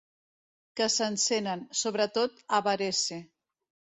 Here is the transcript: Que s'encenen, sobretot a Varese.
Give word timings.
Que 0.79 0.85
s'encenen, 0.93 1.61
sobretot 1.81 2.41
a 2.59 2.61
Varese. 2.69 3.21